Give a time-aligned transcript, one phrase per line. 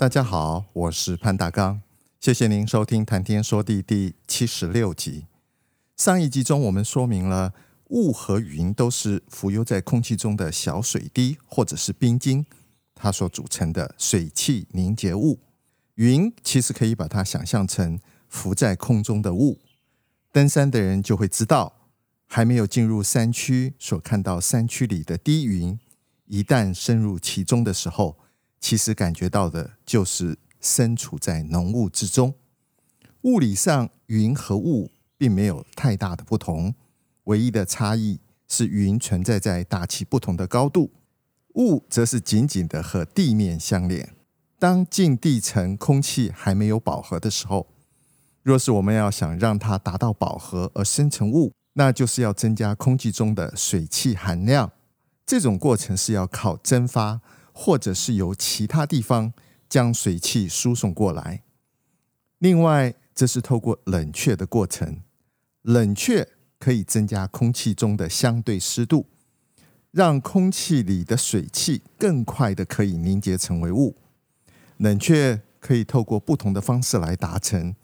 [0.00, 1.82] 大家好，我是潘大刚，
[2.18, 5.26] 谢谢您收听《谈天说地》第七十六集。
[5.94, 7.52] 上一集中，我们说明了
[7.88, 12.46] 雾和云都是浮游在空气中的小水滴或者是冰晶，
[12.94, 15.38] 它所组成的水汽凝结物。
[15.96, 19.58] 云其实可以把它想象成浮在空中的雾。
[20.32, 21.74] 登山的人就会知道，
[22.26, 25.78] 还没有进入山区所看到山区里的低云，
[26.24, 28.16] 一旦深入其中的时候。
[28.60, 32.34] 其实感觉到的就是身处在浓雾之中。
[33.22, 36.74] 物理上，云和雾并没有太大的不同，
[37.24, 40.90] 唯一的差异是云存在在大气不同的高度，
[41.54, 44.14] 雾则是紧紧的和地面相连。
[44.58, 47.66] 当近地层空气还没有饱和的时候，
[48.42, 54.72] 若是我们要想让它达到饱和而生成雾，那就是要增加空气中的水汽含量。
[55.24, 57.20] 这种过程是要靠蒸发。
[57.52, 59.32] 或者是由其他地方
[59.68, 61.42] 将水汽输送过来。
[62.38, 65.02] 另外，这是透过冷却的过程，
[65.62, 66.28] 冷却
[66.58, 69.06] 可以增加空气中的相对湿度，
[69.90, 73.96] 让空气里的水汽更快的可以凝结成为雾。
[74.78, 77.76] 冷却可以透过不同的方式来达成，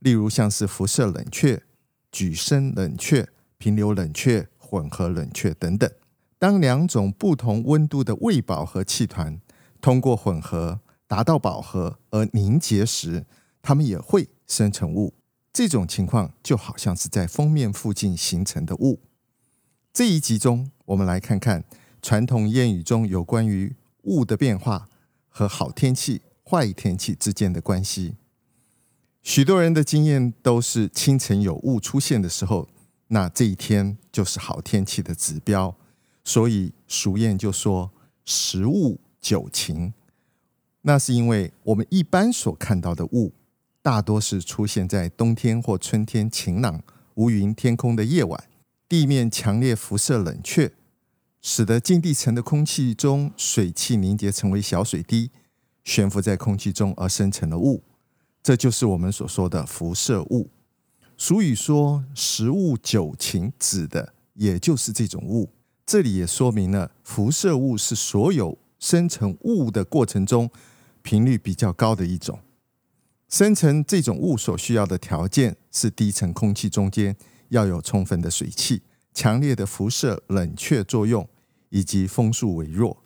[0.00, 1.62] 例如像是辐射冷却、
[2.10, 5.88] 举升冷却、平流冷却、混合冷却等等。
[6.40, 9.38] 当两种不同温度的未饱和气团
[9.78, 13.26] 通过混合达到饱和而凝结时，
[13.60, 15.12] 它们也会生成雾。
[15.52, 19.00] 这种情况就好像是在封面附近形成的雾。
[19.92, 21.62] 这一集中，我们来看看
[22.00, 24.88] 传统谚语中有关于雾的变化
[25.28, 28.14] 和好天气、坏天气之间的关系。
[29.22, 32.70] 许多人的经验都是清晨有雾出现的时候，
[33.08, 35.76] 那这一天就是好天气的指标。
[36.24, 37.90] 所以俗谚就说
[38.24, 39.92] “十雾九晴”，
[40.82, 43.32] 那是因为我们一般所看到的雾，
[43.82, 46.82] 大多是出现在冬天或春天晴朗
[47.14, 48.48] 无云天空的夜晚，
[48.88, 50.72] 地面强烈辐射冷却，
[51.42, 55.30] 使得近地层的空气中水汽凝结成为小水滴，
[55.82, 57.82] 悬浮在空气中而生成了雾，
[58.42, 60.50] 这就是我们所说的辐射雾。
[61.16, 65.50] 俗语说“十雾九晴”，指的也就是这种雾。
[65.90, 70.48] 这里也说明了，辐射雾是所有生成雾的过程中
[71.02, 72.38] 频率比较高的一种。
[73.28, 77.16] 生成这种雾所需要的条件是低层空气中间
[77.48, 81.28] 要有充分的水汽、强烈的辐射冷却作用
[81.70, 83.02] 以及风速微弱。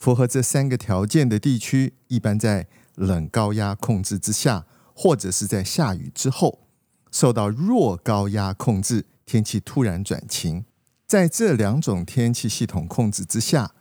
[0.00, 6.66] 符合这三个条件的地区，一般在冷高压控制之下，或者是在下雨之后，
[7.12, 10.64] 受到弱高压控制，天气突然转晴。
[11.06, 13.74] 在这两种天气系统控制之下，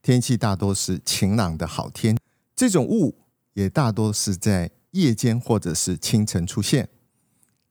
[0.00, 2.16] 天气大多是晴朗的好天。
[2.56, 3.16] 这种雾
[3.52, 6.88] 也大多是在夜间或者是清晨出现。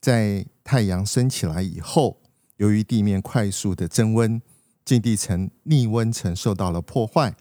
[0.00, 2.22] 在太阳升起来以后，
[2.56, 4.40] 由于地面快速的增温，
[4.84, 7.34] 近地层逆温层受到了破坏，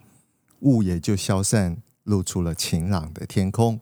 [0.61, 3.79] 雾也就消散，露出了晴朗的天空。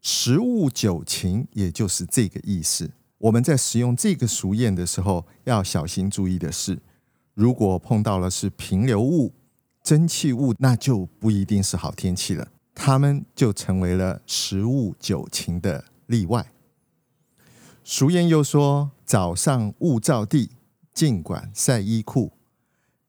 [0.00, 2.90] 十雾九晴，也就是这个意思。
[3.18, 6.80] 我们在使用这个俗谚的时候，要小心注意的是。
[7.34, 9.32] 如果碰到了是平流雾、
[9.82, 16.46] 蒸汽雾，那就不一定是好天气了，它们就成为了十雾九晴的例外。
[17.82, 20.52] 俗谚又说：“早上雾罩地，
[20.92, 22.30] 尽管晒衣裤；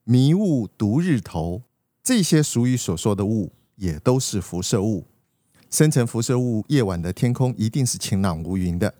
[0.04, 1.62] 迷雾独日头。”
[2.04, 5.06] 这些俗语所说的雾，也都是辐射雾。
[5.70, 8.94] 生成辐射雾，夜晚的天空一定是晴朗无云的，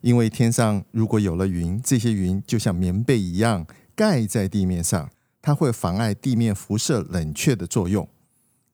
[0.00, 3.66] 因为天上如果有了云，这些云就像棉被一样。
[3.96, 5.10] 盖在地面上，
[5.40, 8.06] 它会妨碍地面辐射冷却的作用，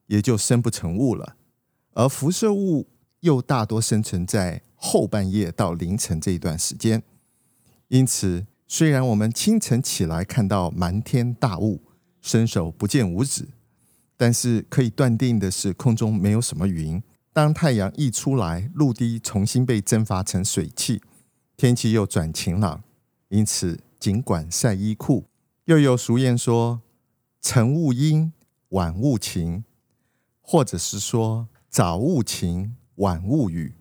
[0.08, 1.36] 也就生不成雾了。
[1.92, 2.88] 而辐射雾
[3.20, 7.02] 又大多生成在后半夜到凌晨这一段时间，
[7.86, 11.82] 因此，虽然我们清晨起来看到满天大雾，
[12.20, 13.46] 伸手不见五指，
[14.16, 17.00] 但是可以断定的是，空中没有什么云。
[17.32, 21.00] 当太阳一出来，陆地重新被蒸发成水汽，
[21.56, 22.82] 天气又转晴朗，
[23.28, 23.78] 因此。
[24.02, 25.28] 尽管晒衣裤，
[25.66, 26.82] 又有俗谚说
[27.40, 28.32] ：“晨雾阴，
[28.70, 29.62] 晚雾晴。”
[30.42, 33.76] 或者是说早雾晴，晚雾雨，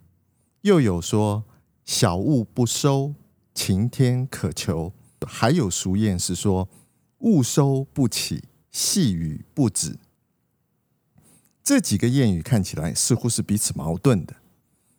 [0.62, 1.44] 又有说
[1.84, 3.16] 小雾不收，
[3.56, 4.94] 晴天可求，
[5.26, 6.70] 还有俗谚是说
[7.22, 9.98] 雾收不起，细雨不止。
[11.64, 14.36] 这几个谚语看起来似乎是彼此矛盾的，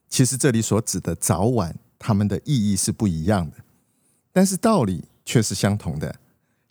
[0.09, 3.59] 其实这里所指的早晚，它们的意义是不一样的，
[4.33, 6.17] 但是道理却是相同的。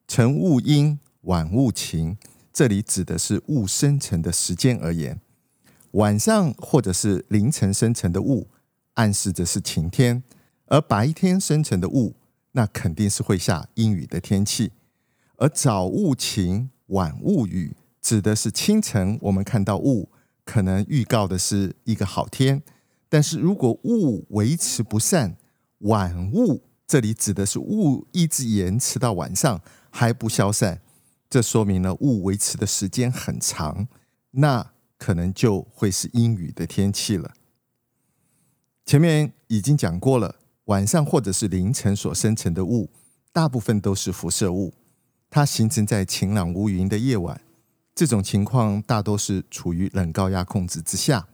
[0.08, 2.18] 晨雾阴，晚雾晴，
[2.52, 5.20] 这里指的是雾生成的时间而言，
[5.92, 8.48] 晚上或者是凌晨生成的雾，
[8.94, 10.22] 暗示着是晴天；
[10.66, 12.16] 而白天生成的雾，
[12.52, 14.72] 那肯定是会下阴雨的天气。
[15.38, 17.76] 而早雾晴，晚雾雨。
[18.02, 20.10] 指的是清晨，我们看到雾，
[20.44, 22.64] 可能预告的是一个好天。
[23.08, 25.38] 但是如果雾维持不散，
[25.80, 29.62] 晚雾这里指的是雾一直延迟到晚上
[29.92, 30.82] 还不消散，
[31.30, 33.88] 这说明了雾维持的时间很长，
[34.32, 37.32] 那可能就会是阴雨的天气了。
[38.86, 40.36] 前面已经讲过了，
[40.66, 42.90] 晚上或者是凌晨所生成的雾，
[43.32, 44.74] 大部分都是辐射雾，
[45.30, 47.40] 它形成在晴朗无云的夜晚。
[47.96, 51.30] 这种情况大多是处于冷高压控制之下，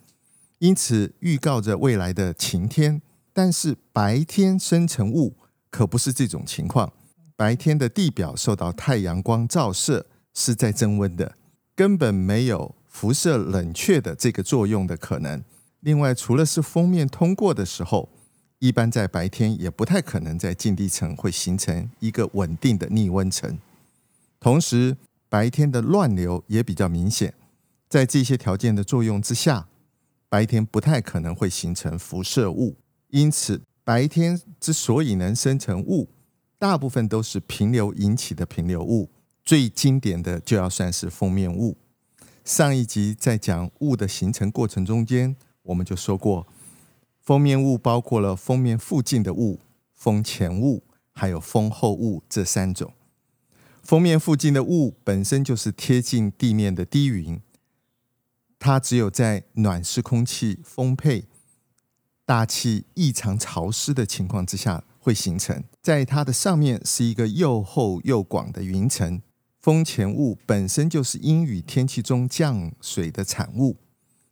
[0.59, 3.01] 因此预告着未来的晴天。
[3.33, 5.35] 但是白天生成雾
[5.69, 6.91] 可不是这种情况，
[7.35, 11.35] 白天的地表受到太阳光照射是在增温的，
[11.75, 15.43] 根本没有辐射冷却的这个作用的可能。
[15.81, 18.09] 另外，除了是锋面通过的时候，
[18.59, 23.57] 一般在白天也不太可能在近地层会形成一个稳定的逆温层，
[24.39, 24.97] 同时。
[25.29, 27.33] 白天的乱流也比较明显，
[27.89, 29.67] 在这些条件的作用之下，
[30.29, 32.77] 白天不太可能会形成辐射雾。
[33.09, 36.09] 因此，白天之所以能生成雾，
[36.59, 39.09] 大部分都是平流引起的平流雾。
[39.45, 41.77] 最经典的就要算是锋面雾。
[42.43, 46.45] 上一集在讲雾的形成过程中间，我们就说过，
[47.21, 49.61] 封面雾包括了封面附近的雾、
[49.93, 50.83] 风前雾，
[51.13, 52.91] 还有风后雾这三种。
[53.81, 57.39] 封面附近的雾本身就是贴近地面的低云，
[58.59, 61.29] 它只有在暖湿空气丰沛、
[62.27, 65.63] 大气异常潮湿的情况之下会形成。
[65.81, 69.21] 在它的上面是一个又厚又广的云层。
[69.61, 73.77] 锋前雾本身就是阴雨天气中降水的产物，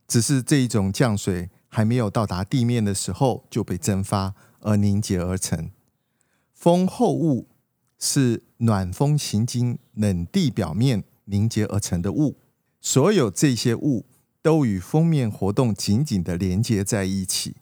[0.07, 5.71] 只是这一种降水还没有到达地面的时候就被蒸发而凝结而成。
[6.53, 7.47] 锋后雾。
[7.97, 12.37] 是暖风行经冷地表面凝结而成的雾，
[12.81, 14.05] 所有这些雾
[14.41, 17.55] 都与锋面活动紧紧的连接在一起。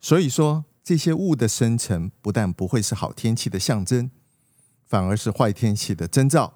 [0.00, 4.10] 所以说，这些雾的生成不但不会是好天气的象征，
[4.86, 6.54] 反而是坏天气的征兆。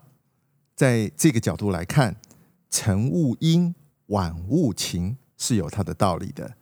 [0.75, 2.17] 在这个角度来看，
[2.71, 3.75] 晨雾阴，
[4.07, 6.57] 晚雾晴是有它的道理的。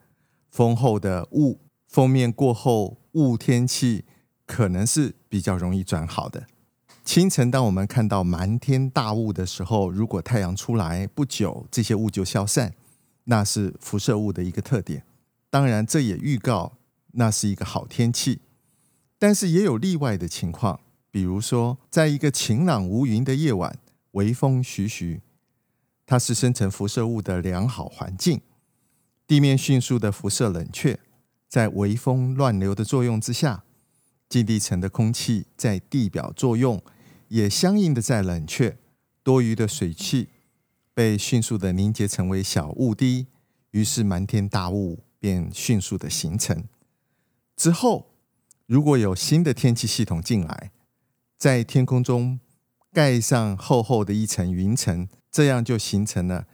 [0.51, 4.05] 丰厚的雾，封面过后，雾天气。
[4.45, 6.47] 可能是比较容易转好的。
[7.05, 12.75] 清晨，当我们看到满天大雾的时候，如果太阳出来不久，这些雾就消散，
[13.25, 15.05] 那是辐射雾的一个特点。
[15.53, 16.79] 当然，这也预告
[17.11, 18.41] 那是一个好天气。
[19.19, 23.79] 但是也有例外的情况，比如说，在一个晴朗无云的夜晚，
[24.13, 25.21] 微风徐徐，
[26.07, 28.41] 它是生成辐射雾的良好环境，
[29.27, 30.99] 地面迅速的辐射冷却，
[31.47, 33.65] 在微风乱流的作用之下。
[34.31, 36.83] 近地层的空气在地表作用，
[37.29, 38.79] 也相应的在冷却，
[39.23, 40.31] 多余的水汽
[40.95, 43.27] 被迅速的凝结成为小雾滴，
[43.73, 46.65] 于是满天大雾便迅速的形成。
[47.55, 48.11] 之后，
[48.67, 50.73] 如果有新的天气系统进来，
[51.39, 52.41] 在天空中
[52.93, 56.49] 盖上厚厚的一层云层，这样就形成了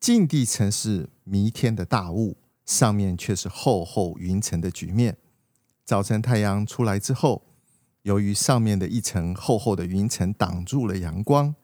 [0.00, 5.18] 近地层是弥天的大雾，上面却是厚厚云层的局面。
[5.84, 7.42] 早晨太阳出来之后，
[8.00, 11.54] 由于上面的一层厚厚的云层挡住了阳光，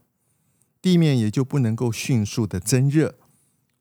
[0.82, 3.14] 地面也就不能够迅速的增热，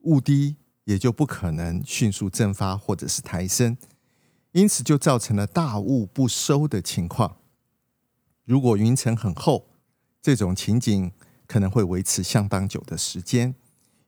[0.04, 3.76] 雾滴也就不可能迅速蒸发或者是抬升，
[4.52, 7.36] 因此就造成了大雾不收的情况。
[8.44, 9.66] 如果云层很厚，
[10.20, 11.12] 这种情景
[11.46, 13.54] 可能会维持相当久的时间，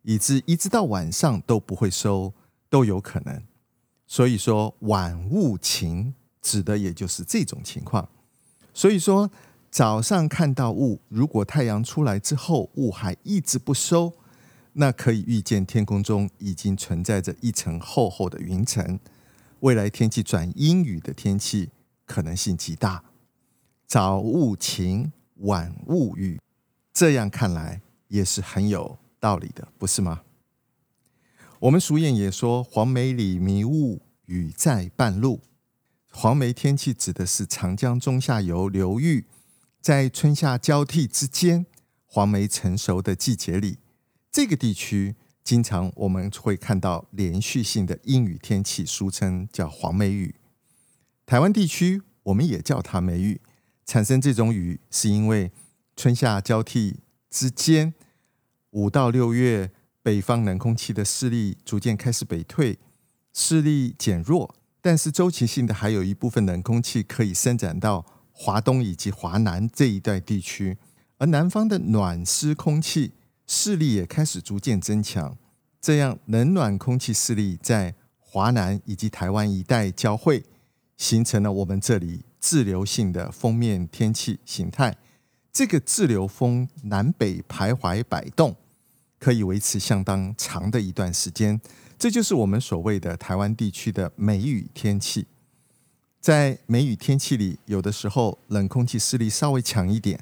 [0.02, 2.32] 以致一直到晚上都不会收，
[2.68, 3.42] 都有可能。
[4.06, 6.14] 所以说晚雾晴。
[6.44, 8.06] 指的也就是这种情况，
[8.74, 9.30] 所以说
[9.70, 14.12] 早上看到雾，如果太阳出来之后雾还一直不收，
[14.74, 18.98] 那可以预见天空中已经存在着一层厚厚的云层，
[19.60, 21.70] 未来天气转阴雨的天气
[22.04, 23.04] 可能性极大。
[23.86, 26.40] 早雾晴，晚雾雨，
[26.92, 30.22] 这样看来也是很有道理的，不是吗？
[31.60, 35.40] 我们俗谚也说“黄梅里迷雾，雨在半路”。
[36.10, 39.26] 黄梅天气指的是长江中下游流域，
[39.80, 41.66] 在春夏交替之间，
[42.06, 43.78] 黄梅成熟的季节里，
[44.34, 45.14] 这个地区
[45.44, 50.34] 经常我们会看到连续性的阴雨天气，俗称叫黄梅雨。
[51.24, 53.40] 台湾地区我们也叫它梅雨。
[53.86, 55.52] 产生这种雨，是因为
[55.94, 56.98] 春夏交替
[57.30, 57.94] 之间，
[58.70, 59.70] 五到六月，
[60.02, 62.80] 北方冷空气的势力逐渐开始北退，
[63.32, 64.56] 势力减弱。
[64.82, 70.76] 但是周期性的还有一部分冷空气可以伸展到华东以及华南这一带地区，
[71.18, 73.12] 而南方的暖湿空气
[73.46, 75.36] 势力也开始逐渐增强，
[75.80, 80.44] 这样冷暖空气势力在华南以及台湾一带交汇，
[80.96, 84.96] 形成了我们这里滞流性的锋面天气形态。
[85.52, 88.56] 这个滞流风南北徘徊摆动，
[89.20, 91.60] 可以维持相当长的一段时间。
[91.96, 95.26] 这就是我们所谓的台湾地区的梅雨天气。
[96.20, 100.18] 在梅雨天气里，有的时候冷空气势力稍微强一点，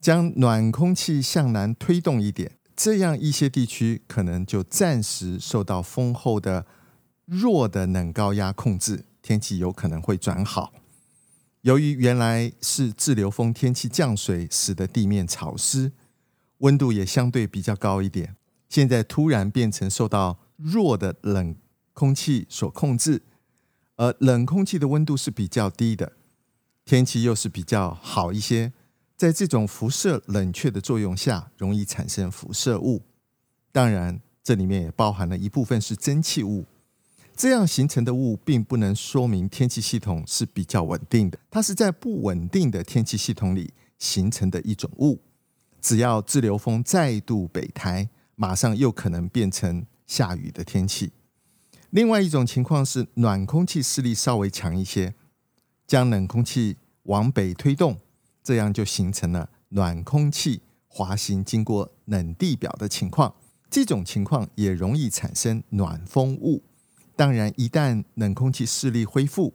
[0.00, 6.64] 将暖空气向南推动一点，这样一些地区可能就暂时受到丰厚的
[7.26, 10.72] 弱的冷高压控制，天气有可能会转好。
[11.60, 15.92] 由于原来是滞留风天气降水，使得地面潮湿，
[16.60, 18.34] 温度也相对比较高一点，
[18.70, 21.54] 现在突然变成受到弱的冷
[21.92, 23.20] 空气所控制，
[23.96, 26.14] 而冷空气的温度是比较低的，
[26.86, 28.72] 天气又是比较好一些。
[29.20, 33.02] 在这种辐射冷却的作用下，容易产生辐射雾。
[33.70, 36.64] 当然，这里面也包含了一部分是蒸汽雾。
[37.36, 41.38] 这样形成的雾，并不能说明天气系统是比较稳定的。
[41.50, 45.20] 它是在不稳定的天气系统里形成的一种雾。
[45.82, 49.84] 只要滞留风再度北抬，马上又可能变成。
[50.06, 51.12] 下雨的天气，
[51.90, 55.14] 另外一种情况是暖空气势力稍微强一些，
[55.86, 58.00] 将冷空气往北推动，
[58.50, 63.32] 这样就形成了暖空气滑行经过冷地表的情况。
[63.70, 66.64] 这种情况也容易产生暖风雾。
[67.14, 69.54] 当然，一旦冷空气势力恢复，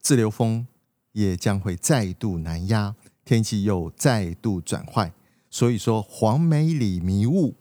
[0.00, 0.66] 自流风
[1.12, 5.12] 也将会再度南压，天气又再度转坏。
[5.48, 7.54] 所以说，黄梅里迷雾，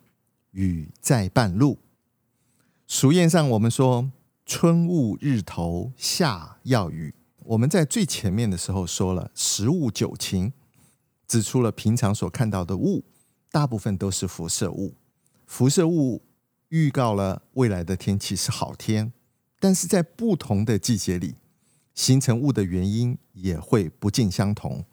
[0.53, 1.77] 雨在半路。
[2.87, 4.11] 俗谚上，我们说
[4.43, 7.13] “春雾日头，下要雨”。
[7.45, 10.53] 我们在最前面的时候说了“十雾九晴”，
[11.27, 13.03] 指出了平常所看到的雾，
[13.51, 14.95] 大部分都是辐射雾。
[15.45, 16.23] 辐射雾
[16.69, 19.13] 预告了未来的天气是好天，
[19.59, 21.35] 但是在不同的季节里，
[21.93, 24.85] 形成雾的原因也会不尽相同，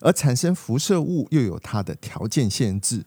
[0.00, 3.06] 而产生辐射雾又有它的条件限制。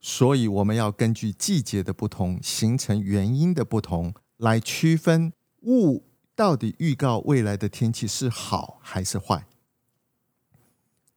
[0.00, 6.02] 所以，我们要根据季节的不同，形成原因的不同，来区分雾
[6.34, 9.46] 到底预告未来的天气是好还是坏。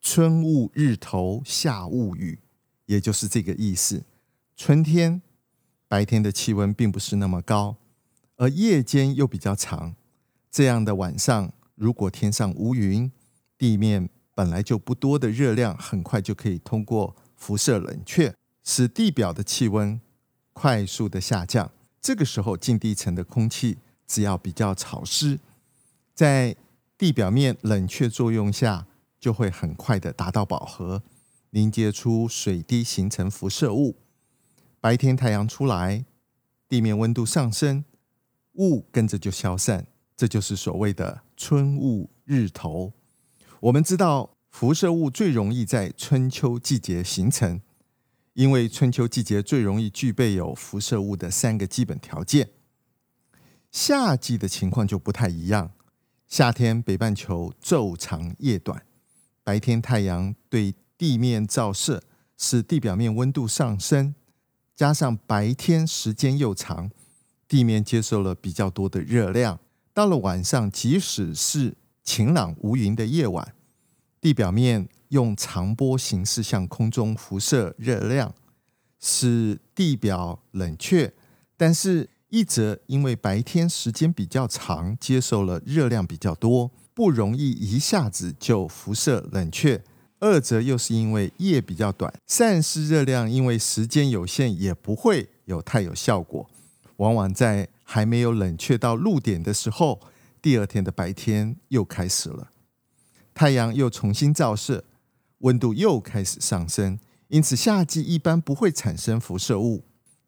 [0.08, 2.38] 春雾日头，夏雾雨，
[2.86, 4.04] 也就是这个意思。
[4.56, 5.20] 春天
[5.88, 7.78] 白天的气温并不是那么高，
[8.36, 9.96] 而夜间又比较长。
[10.52, 13.12] 这样的晚上，如果天上无云，
[13.58, 18.32] 地面本来就不多的热量，很快就可以通过辐射冷却。
[18.64, 20.00] 使地表的气温
[20.54, 25.40] 快速的下降，这个时候近地层的空气只要比较潮湿，
[26.14, 26.56] 在
[26.96, 28.86] 地表面冷却作用下，
[29.26, 31.02] 就会很快的达到饱和，
[31.50, 33.98] 凝结出水滴，形成辐射雾。
[34.80, 36.06] 白天太阳出来，
[36.70, 37.84] 地面温度上升，
[38.54, 42.94] 雾跟着就消散，这就是所谓的春雾日头。
[43.62, 47.60] 我们知道，辐射雾最容易在春秋季节形成。
[48.34, 52.52] 因为春秋季节最容易具备有辐射雾的三个基本条件，
[53.72, 55.72] 夏季的情况就不太一样。
[56.28, 58.86] 夏天北半球昼长夜短，
[59.46, 62.04] 白天太阳对地面照射，
[62.38, 64.14] 使地表面温度上升，
[64.76, 66.92] 加上白天时间又长，
[67.48, 69.58] 地面接受了比较多的热量。
[69.94, 73.56] 到了晚上，即使是晴朗无云的夜晚，
[74.20, 74.90] 地表面。
[75.10, 78.34] 用长波形式向空中辐射热量，
[79.00, 81.14] 使地表冷却。
[81.56, 89.82] 但是，一则因为白天时间比较长，接受了热量比较多，不容易一下子就辐射冷却；
[90.20, 96.50] 二则又是因为夜比较短，散失热量因为时间有限，也不会有太有效果。
[96.96, 100.00] 往往在还没有冷却到露点的时候，
[100.42, 102.50] 第二天的白天又开始了，
[103.34, 104.86] 太阳又重新照射。
[105.40, 106.98] 温度又开始上升，
[107.28, 109.84] 因此夏季一般不会产生辐射雾。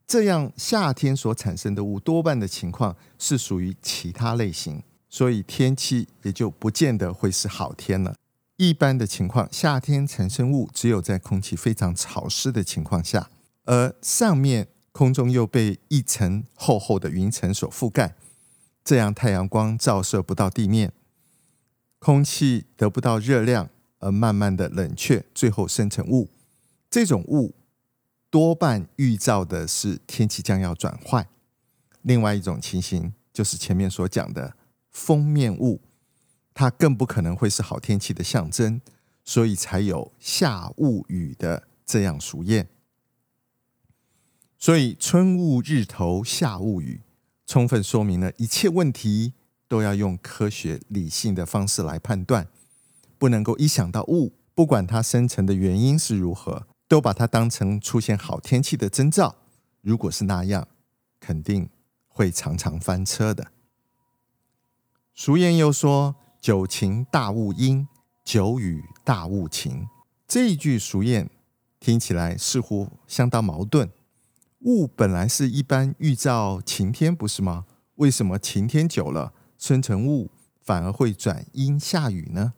[0.05, 8.15] 这样夏天所产生的雾，多半的情况是属于其他类型，所以天气也就不见得会是好天了。
[8.57, 13.29] 一般的情况，夏天产生雾，只有在空气非常潮湿的情况下，
[13.65, 18.15] 而上面空中又被一层厚厚的云层所覆盖，
[18.83, 20.91] 这样太阳光照射不到地面，
[21.99, 26.29] 空气得不到热量，而慢慢的冷却，最后生成雾。
[26.89, 27.53] 这种雾
[28.31, 31.27] 多半预兆的是天气将要转坏。
[32.01, 34.55] 另外一种情形就是前面所讲的
[34.98, 35.80] 封面雾。
[36.56, 38.82] 它更不可能会是好天气的象征，
[39.24, 42.66] 所以才有夏雾雨的这样俗谚。
[44.58, 47.04] 所以春雾日头，夏雾雨，
[47.46, 49.34] 充分说明了一切问题
[49.68, 52.48] 都要用科学理性的方式来判断，
[53.20, 59.36] 不能够一想到雾，不管它生成的原因是如何，都把它当成出现好天气的征兆。
[59.82, 60.68] 如果是那样，
[61.20, 61.70] 肯定
[62.08, 63.51] 会常常翻车的。
[65.19, 66.15] 俗谚又说。
[66.39, 67.88] 久晴大雾阴，
[68.24, 69.88] 久雨大雾晴。
[70.27, 71.27] 这一句俗谚
[71.79, 73.89] 听起来似乎相当矛盾。
[74.59, 77.65] 雾本来是一般预兆晴天，不是吗？
[77.95, 80.29] 为什么晴天久了生成雾，
[80.62, 82.53] 反而会转阴下雨呢？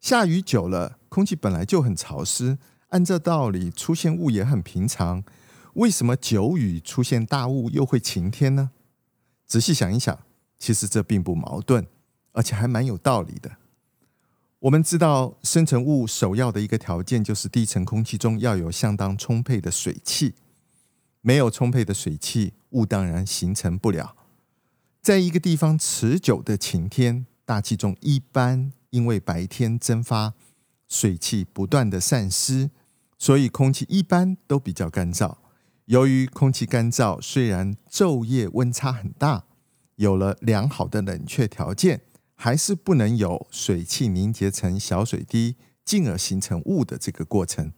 [0.00, 2.56] 下雨久了，空气本来就很潮湿，
[2.90, 5.24] 按这道理出现雾也很平常。
[5.74, 8.70] 为什么久雨出现大雾又会晴天呢？
[9.44, 10.20] 仔细想一想，
[10.64, 11.86] 其实这并不矛盾。
[12.32, 13.58] 而且还蛮有道理的。
[14.60, 20.34] 我们知道，生成雾首要的一个条件就是低层空气中要有相当充沛的水汽。
[21.20, 24.16] 没有充沛的水汽，雾当然形成不了。
[25.00, 30.32] 在一个地方持久的晴天，大气中一般因为白天蒸发，
[30.88, 32.70] 水汽不断的散失，
[33.18, 35.36] 所以空气一般都比较干燥。
[35.84, 39.44] 由于空气干燥，虽然昼夜温差很大，
[39.96, 42.02] 有了良好的冷却条件。
[42.36, 45.54] 还是不能有水汽凝结成小水滴，
[45.84, 47.72] 进而形成雾的这个过程。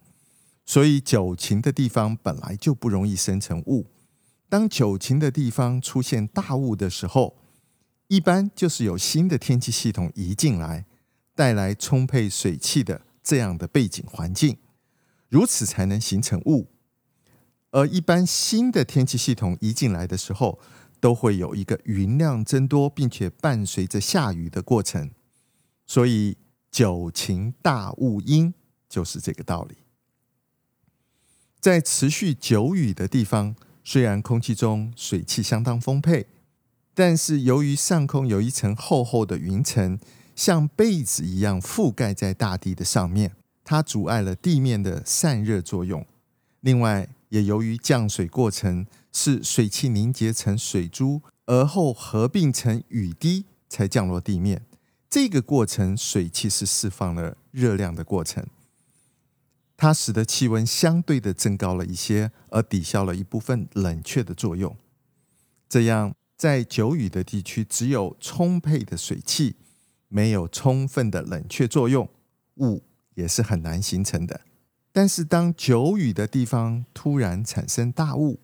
[0.64, 3.90] 所以，久晴的地方本来就不容易生成雾。
[4.48, 7.36] 当久晴的地方出现大雾的时候，
[8.08, 10.86] 一般就是有新的天气系统移进来，
[11.34, 14.56] 带来充沛水汽的这样的背景环境，
[15.28, 16.72] 如此才能形成雾。
[17.72, 20.58] 而一般新的天气系统移进来的时候，
[21.00, 25.10] 都会有一个云量增多，并且伴随着下雨的过程，
[25.86, 26.36] 所以
[26.70, 28.54] 久晴大雾阴
[28.88, 29.76] 就是这个道理。
[31.60, 36.26] 在持续久雨的地方，虽然空气中水汽相当丰沛，
[36.94, 39.98] 但是由于上空有一层厚厚的云层，
[40.34, 43.32] 像被子一样覆盖在大地的上面，
[43.64, 46.06] 它阻碍了地面的散热作用。
[46.60, 48.86] 另外，也由于降水过程
[49.18, 54.66] 是水汽凝结成水珠，而后合并成雨滴才降落地面。
[55.08, 58.46] 这个过程，水汽是释放了热量的过程，
[59.74, 64.76] 它使得气温相对的增高了一些，而抵消了一部分冷却的作用。
[65.66, 69.56] 这样，在久雨的地区，只有充沛的水汽，
[70.08, 72.06] 没有充分的冷却作用，
[72.56, 72.82] 雾
[73.14, 74.42] 也是很难形成的。
[74.92, 78.40] 但是，当久雨的地方突然产生大雾，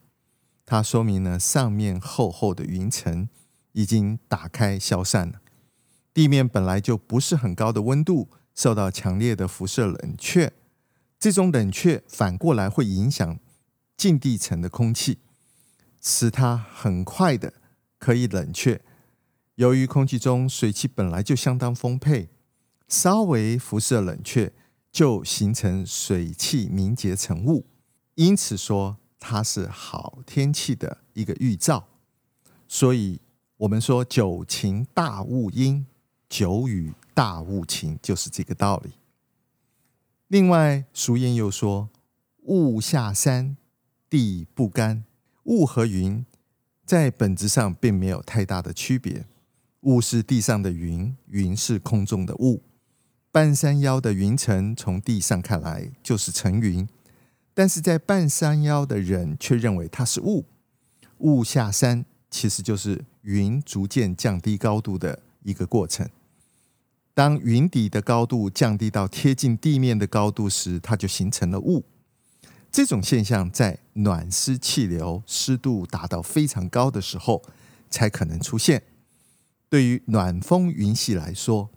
[0.65, 3.29] 它说明了上面厚厚的云层
[3.73, 5.41] 已经打开消散了。
[6.15, 10.53] 地面本来就不是很高的温度，受到强烈的辐射冷却，
[11.19, 13.39] 这种冷却反过来会影响
[13.97, 15.19] 近地层的空气，
[16.01, 17.55] 使它很快的
[17.99, 18.81] 可以冷却。
[19.57, 22.29] 由于空气中水汽本来就相当丰沛，
[22.89, 24.53] 稍微辐射冷却。
[24.93, 27.65] 就形成水汽凝结成雾，
[28.15, 31.87] 因此说它是好天气的一个预兆。
[32.67, 33.21] 所以，
[33.59, 35.87] 我们说久晴大雾阴，
[36.29, 38.91] 久雨大雾晴，就是这个道理。
[40.27, 41.91] 另外，俗谚又说
[42.45, 43.57] ：“雾下山，
[44.11, 45.05] 地不干。”
[45.45, 46.25] 雾和云
[46.85, 49.27] 在本质上并没有太大的区别。
[49.83, 52.63] 雾是地上的云，云是空中的雾。
[53.31, 56.89] 半山腰的云层从地上看来就是层云，
[57.55, 60.45] 但是在半山腰的人却认为它是雾。
[61.19, 66.09] 雾下山其实就是云逐渐降低高度的一个过程。
[67.15, 71.85] 当云底的高度降低到贴近地面的高度时，它就形成了雾。
[72.71, 77.43] 这种现象在暖湿气流、湿度达到非常高的时候
[77.91, 78.83] 才可能出现。
[79.69, 81.69] 对于暖风云系来说，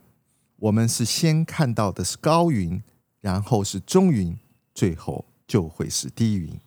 [0.55, 2.81] 我们是先看到的是高云，
[3.19, 4.37] 然后是中云，
[4.73, 6.59] 最后就会是低云。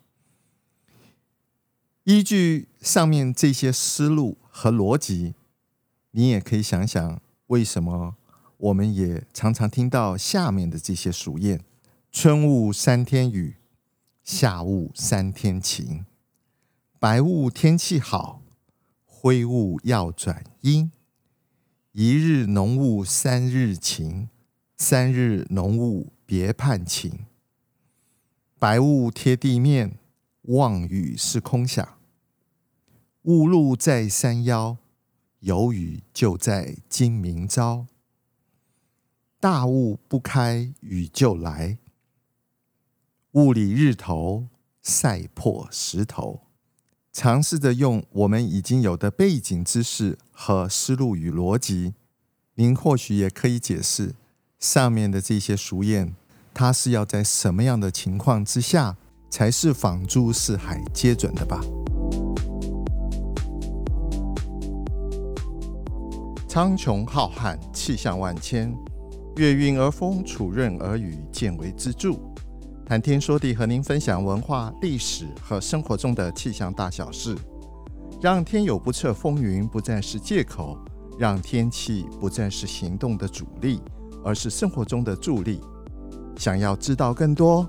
[2.04, 5.34] 依据上面这些思路和逻辑，
[6.12, 8.16] 你也可以想想，为什么
[8.56, 11.60] 我们也常常听到下面的这些俗谚：
[12.10, 13.56] 春雾三天雨，
[14.24, 16.06] 夏雾三天晴，
[16.98, 18.42] 白雾天气好，
[19.04, 20.90] 灰雾要转阴，
[21.92, 24.30] 一日浓雾三日晴，
[24.78, 27.26] 三日浓雾别盼晴。
[28.61, 29.97] 白雾贴地面，
[30.42, 31.97] 望雨是空想。
[33.23, 34.79] 雾露在山腰，
[35.38, 37.87] 有雨就在今明朝。
[39.38, 41.79] 大雾不开，雨就来。
[43.33, 44.49] 雾里日头
[44.83, 46.40] 晒破石头。
[47.12, 51.94] 尝试着用我们已经有的背景知识和思路与逻辑，
[52.55, 54.16] 您或许也可以解释
[54.59, 56.14] 上面的这些俗谚，
[56.61, 58.97] 它是要在什么样的情况之下
[59.31, 61.61] 才是仿诸四海皆准的吧？
[66.49, 68.77] 苍穹浩瀚，气象万千，
[69.37, 72.16] 月运而风，础润而雨，见微知著。
[72.85, 77.37] 谈天说地，和您分享文化、历史和生活中的气象大小事，
[78.21, 80.77] 让天有不测风云不再是借口，
[81.21, 83.81] 让天气不再是行动的阻力，
[84.25, 85.61] 而是生活中的助力。
[86.38, 87.68] 想要知道更多，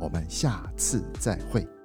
[0.00, 1.75] 我们下次再会。